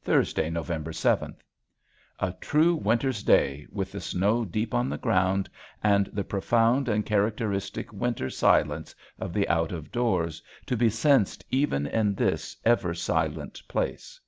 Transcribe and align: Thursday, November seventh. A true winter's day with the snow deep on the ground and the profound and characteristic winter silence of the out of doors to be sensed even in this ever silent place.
Thursday, 0.00 0.48
November 0.48 0.92
seventh. 0.92 1.42
A 2.20 2.32
true 2.40 2.76
winter's 2.76 3.24
day 3.24 3.66
with 3.72 3.90
the 3.90 4.00
snow 4.00 4.44
deep 4.44 4.72
on 4.72 4.88
the 4.88 4.96
ground 4.96 5.50
and 5.82 6.06
the 6.12 6.22
profound 6.22 6.88
and 6.88 7.04
characteristic 7.04 7.92
winter 7.92 8.30
silence 8.30 8.94
of 9.18 9.32
the 9.32 9.48
out 9.48 9.72
of 9.72 9.90
doors 9.90 10.40
to 10.66 10.76
be 10.76 10.88
sensed 10.88 11.44
even 11.50 11.88
in 11.88 12.14
this 12.14 12.56
ever 12.64 12.94
silent 12.94 13.60
place. 13.66 14.20